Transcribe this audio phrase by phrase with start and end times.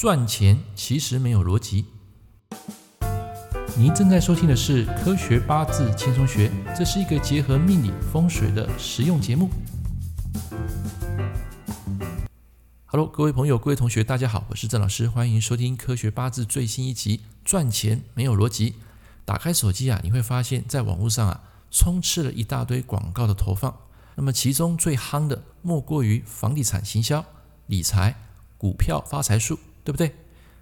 [0.00, 1.84] 赚钱其实没有逻辑。
[3.76, 9.50] 您正在收听的是《科学八字轻松学》，这是一个结合命理风水的实用节目。
[12.86, 18.70] Hello，各位朋友、各位同学，大家好，我是郑老师，欢迎收听《科学八字》最新一集《赚钱没有逻辑》。
[19.26, 23.76] 打开手机啊，你会发现在网络上啊，充斥了一大堆广告的投放。
[24.14, 27.22] 那么其中最夯的莫过于房地产行销、
[27.66, 28.16] 理财、
[28.56, 30.14] 股票发财术，对不对？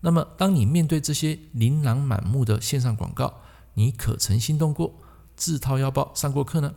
[0.00, 3.42] 那么当你面对这些琳琅满目的线上广告，
[3.74, 4.94] 你可曾心动过
[5.36, 6.74] 自掏腰包上过课呢？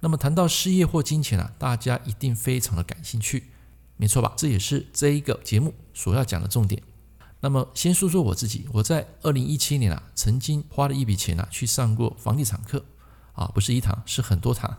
[0.00, 3.44] 那么谈到事业或金钱啊，大家一定非常的感兴趣，
[3.96, 4.32] 没错吧？
[4.36, 6.82] 这也是这一个节目所要讲的重点。
[7.40, 12.84] 那么先说说我自己，我在二零一七年啊，曾经花了一笔钱啊，去上过房地产课
[13.34, 14.76] 啊，不是一堂，是很多堂。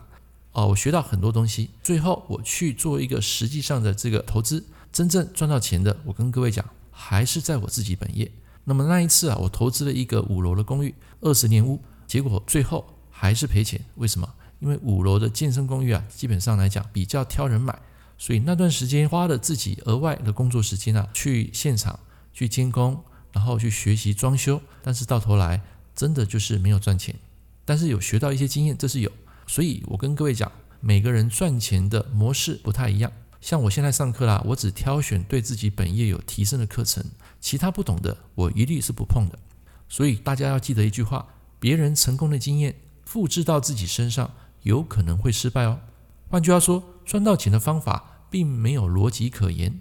[0.52, 6.64] 哦，我学到很多东西，最后我去做一个实际上的这个投资，真正赚到钱的，我跟各位讲，
[6.94, 8.30] 还是在我自己本业。
[8.64, 13.78] 那么那一次啊，我投资了一个五楼的公寓，二十年屋，结果最后还是赔钱。
[13.96, 14.34] 为什么？
[14.60, 17.78] 因为五楼的健身公寓啊，基本上来讲比较挑人买，
[18.16, 21.98] 所以那段时间花了自己额外的工作时间啊，去现场
[22.32, 25.60] 去监工，然后去学习装修，但是到头来
[25.94, 27.14] 真的就是没有赚钱，
[27.66, 29.12] 但是有学到一些经验，这是有。
[29.46, 33.12] 所以我跟各位讲，每个人赚钱的模式不太一样。
[33.44, 37.04] 像我现在上课啦，我只挑选对自己本业有提升的课程，
[37.42, 39.38] 其他不懂的我一律是不碰的。
[39.86, 41.26] 所以大家要记得一句话：
[41.60, 45.80] 别人成功的经验复制到自己身上，有可能会失败哦。
[46.30, 49.78] 换句话说，赚到钱的方法并没有逻辑可言。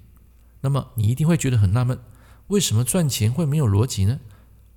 [0.59, 1.97] 那么你一定会觉得很纳闷，
[2.47, 4.19] 为什么赚钱会没有逻辑呢？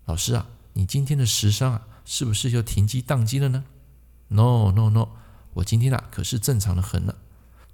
[0.05, 3.65] 老师啊，你今天的时商啊，是不是又停机宕机了呢
[4.29, 5.09] ？No no no，
[5.55, 7.17] 我今天啊可是正常的很了。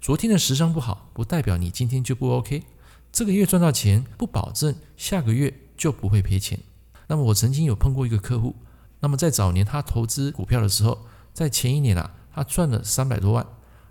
[0.03, 2.63] 昨天的时商不好，不代表你今天就不 OK。
[3.09, 6.59] 这个月赚到钱，不保证下个月就不会赔钱。
[7.07, 8.53] 那么我曾经有碰过一个客户，
[8.99, 13.47] 那么在早年他投资股票的时候，在前一年啊他赚了三百多万，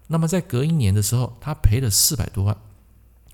[0.08, 2.54] 那么在隔一年的时候他赔了四百多万。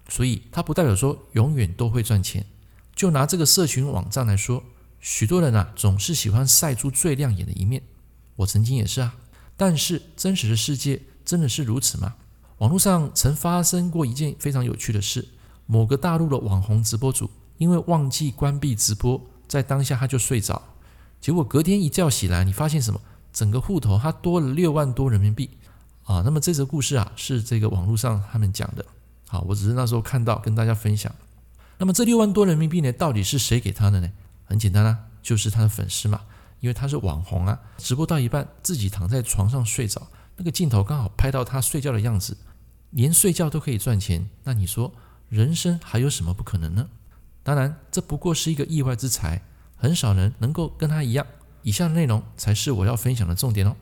[0.09, 2.47] 所以他不代表说永远都会赚钱。
[2.95, 4.63] 就拿这个社群网站来说，
[5.01, 7.83] 许多人啊总是喜欢晒出最亮眼的一面。
[8.37, 9.17] 我曾经也是啊，
[9.57, 12.15] 但是真实的世界真的是如此吗？
[12.59, 15.29] 网络上曾发生过一件非常有趣的事：
[15.67, 20.61] 某个大陆的网红直播主因为忘记关闭直播，在当下他就睡着，
[21.21, 23.01] 结果隔天一觉醒来，你发现什么？
[23.33, 25.51] 整个户头他多了六万多人民币
[26.05, 26.23] 啊！
[26.25, 28.85] 那么这则故事啊，是这个网络上他们讲的，
[29.29, 31.15] 好，我只是那时候看到跟大家分享。
[31.77, 34.11] 那么这六万多人民币呢，到底是谁给他的呢？
[34.45, 36.23] 很简单啊，就是他的粉丝嘛。
[36.61, 42.37] 因为他是网红啊，直播到一半自己躺在床上睡着，那个镜头刚好拍到他睡觉的样子，
[42.91, 44.93] 连睡觉都可以赚钱，那你说
[45.29, 46.89] 人生还有什么不可能呢？
[47.43, 49.43] 当然，这不过是一个意外之财，
[49.77, 51.27] 很少人能够跟他一样。
[51.63, 53.77] 以下的内容才是我要分享的重点哦。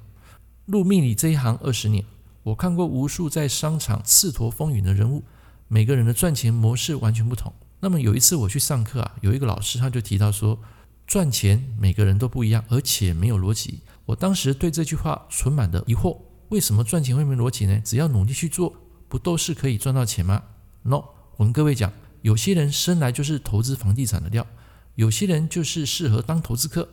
[0.65, 2.05] 入命理这一行二十年，
[2.43, 5.23] 我看过无数在商场蹉跎风云的人物，
[5.69, 7.53] 每个人的赚钱模式完全不同。
[7.81, 10.59] 那么有一次我去上课啊，有一个老师他就提到说。
[11.07, 13.79] 赚钱每个人都不一样，而且没有逻辑。
[14.07, 16.19] 我当时对这句话存满的疑惑：
[16.49, 17.81] 为什么赚钱会没逻辑呢？
[17.85, 18.75] 只要努力去做，
[19.09, 20.43] 不都是可以赚到钱吗
[20.83, 21.05] ？No，
[21.37, 24.47] 我跟各位讲，有些人生来就是投资房地产的料，
[24.95, 26.89] 有些人就是适合当投资客，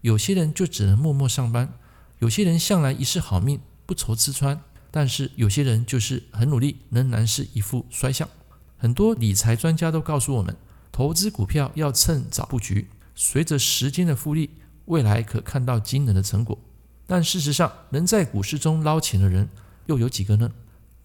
[0.00, 1.74] 有些人就只能默默上班，
[2.20, 8.28] 有些人向来一世好命，不愁吃穿，但是有些人就是很努力，仍然是一副衰相。
[8.76, 10.56] 很多理财专家都告诉我们，
[10.92, 12.88] 投资股票要趁早布局。
[13.14, 14.50] 随着时间的复利，
[14.84, 16.56] 未来可看到惊人的成果。
[17.04, 19.48] 但事实上，能在股市中捞钱的人
[19.86, 20.52] 又有几个呢？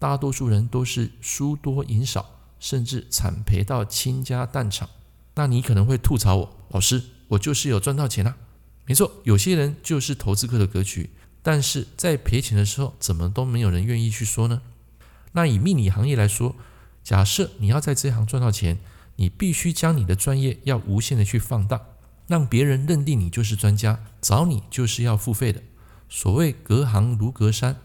[0.04, 4.86] 大多数人都是输多赢少，甚至惨赔到倾家荡产。
[5.34, 8.36] 那你可能会吐槽我，老师，我就是有赚到钱啊。
[8.84, 11.08] 没错，有些人就是投资客的格局，
[11.42, 14.60] 但是在赔钱的时候，怎么都没有人愿意去说呢？
[15.32, 16.54] 那以命理行业来说，
[17.02, 18.76] 假设你要在这行赚到钱，
[19.16, 21.80] 你必须将你的专业要无限的去放大。
[22.26, 25.62] 让别人认定你就是专家，找你就是要付费的。
[26.10, 27.76] 所谓隔行如隔山，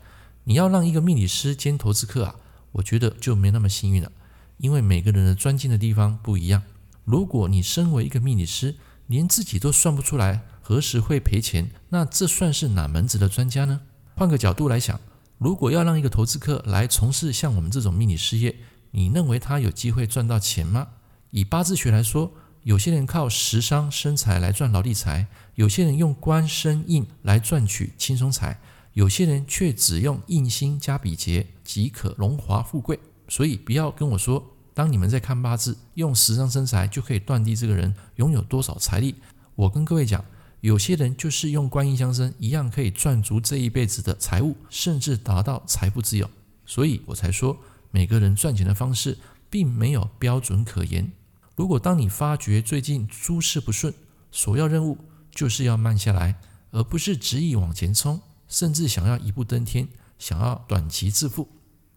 [0.49, 2.35] 你要让一个命理师兼投资客啊，
[2.71, 4.11] 我觉得就没那么幸运了，
[4.57, 6.63] 因为每个人的专精的地方不一样。
[7.05, 8.73] 如果你身为一个命理师，
[9.05, 13.81] 连自己都算不出来何时会赔钱，那这算是哪门子的专家呢？
[14.15, 14.99] 换个角度来想，
[15.37, 18.55] 如果要让一个投资客来从事像我们这种命理事业，
[18.89, 20.87] 你认为他有机会赚到钱吗？
[21.29, 22.31] 以八字学来说。
[22.63, 28.59] 有些人靠食伤生财来赚劳力财，有些人用官生印来赚取轻松财，
[28.93, 32.99] 有些人却只用印星加比劫即可荣华富贵。
[33.27, 34.43] 所以不要跟我说，
[34.73, 39.15] 当你们在看八字，用十张身材就可以断定这个人拥有多少财力。
[39.55, 40.23] 我跟各位讲，
[40.61, 46.29] 有些人就是用观音相生，一样可以赚足这一辈子的财物，甚至达到财富自由。
[46.65, 47.57] 所以我才说，
[47.91, 49.17] 每个人赚钱的方式
[49.49, 51.11] 并没有标准可言。
[51.55, 53.93] 如果当你发觉最近诸事不顺，
[54.31, 54.97] 首要任务
[55.29, 56.39] 就是要慢下来，
[56.71, 59.87] 而不是执意往前冲，甚至想要一步登天，
[60.17, 61.47] 想要短期致富。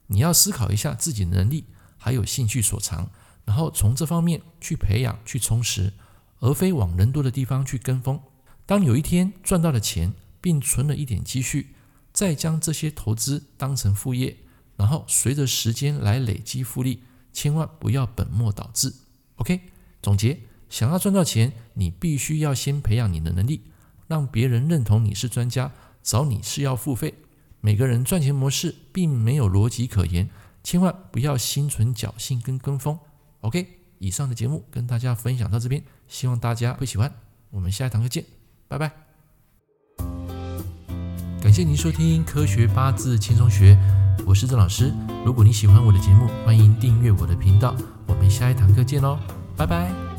[0.06, 1.64] 你要思考一下自己的能力，
[1.96, 3.10] 还有兴趣所长，
[3.44, 5.94] 然后从这方面去培养、去充实，
[6.38, 8.20] 而非往人多的地方去跟风。
[8.66, 11.74] 当有一天赚到了钱，并存了一点积蓄，
[12.12, 14.36] 再将这些投资当成副业，
[14.76, 17.02] 然后随着时间来累积复利，
[17.32, 18.94] 千万不要本末倒置。
[19.36, 19.62] OK，
[20.02, 23.62] 总结：想要赚到钱，你必须要先培养你的能力，
[24.06, 25.72] 让别人认同你是专家，
[26.02, 27.14] 找你是要付费。
[27.60, 30.28] 每个人赚钱模式并没有逻辑可言，
[30.64, 32.98] 千万不要心存侥幸跟跟风。
[33.40, 33.66] OK，
[33.98, 37.12] 以上的节目跟大家分享到这边，希望大家会喜欢。
[37.50, 38.24] 我们下一堂课见，
[38.66, 38.90] 拜拜。
[41.40, 43.74] 感谢您收听《科学八字轻松学》，
[44.24, 44.92] 我是郑老师。
[45.24, 47.76] 如果你喜欢我的节目，欢迎订阅我的频道。
[48.06, 49.18] 我们下一堂课见喽，
[49.56, 50.11] 拜拜。